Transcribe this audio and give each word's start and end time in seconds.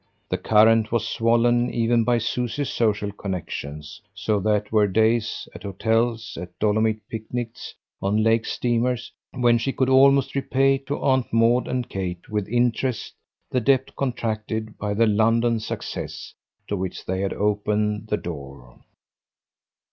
The 0.29 0.37
current 0.39 0.91
was 0.91 1.07
swollen 1.07 1.71
even 1.71 2.03
by 2.03 2.17
Susie's 2.17 2.71
social 2.71 3.11
connexions; 3.11 4.01
so 4.15 4.39
that 4.39 4.49
there 4.63 4.69
were 4.71 4.87
days, 4.87 5.47
at 5.53 5.61
hotels, 5.61 6.39
at 6.41 6.57
Dolomite 6.57 7.07
picnics, 7.07 7.75
on 8.01 8.23
lake 8.23 8.47
steamers, 8.47 9.11
when 9.31 9.59
she 9.59 9.71
could 9.71 9.89
almost 9.89 10.33
repay 10.33 10.79
to 10.87 10.97
Aunt 10.99 11.31
Maud 11.31 11.67
and 11.67 11.87
Kate 11.87 12.27
with 12.31 12.47
interest 12.47 13.13
the 13.51 13.61
debt 13.61 13.95
contracted 13.95 14.75
by 14.79 14.95
the 14.95 15.05
London 15.05 15.59
"success" 15.59 16.33
to 16.67 16.75
which 16.75 17.05
they 17.05 17.21
had 17.21 17.33
opened 17.33 18.07
the 18.07 18.17
door. 18.17 18.81